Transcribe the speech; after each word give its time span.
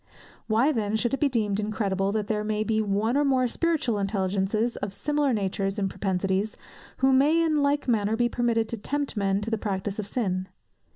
Why 0.47 0.71
then 0.71 0.95
should 0.95 1.13
it 1.13 1.19
be 1.19 1.29
deemed 1.29 1.59
incredible, 1.59 2.11
that 2.11 2.25
there 2.25 2.43
may 2.43 2.63
be 2.63 2.81
one 2.81 3.15
or 3.15 3.23
more 3.23 3.47
spiritual 3.47 3.99
intelligences 3.99 4.75
of 4.77 4.93
similar 4.95 5.31
natures 5.31 5.77
and 5.77 5.91
propensities, 5.91 6.57
who 6.97 7.13
may 7.13 7.39
in 7.43 7.61
like 7.61 7.87
manner 7.87 8.15
be 8.15 8.27
permitted 8.27 8.67
to 8.69 8.77
tempt 8.77 9.15
men 9.15 9.41
to 9.41 9.51
the 9.51 9.59
practice 9.59 9.99
of 9.99 10.07
sin? 10.07 10.47